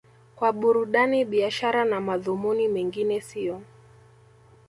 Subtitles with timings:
[0.35, 3.61] kwa burudani biashara na madhumuni mengine siyo